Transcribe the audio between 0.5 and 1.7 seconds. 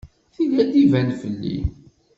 ad d-iban fell-i.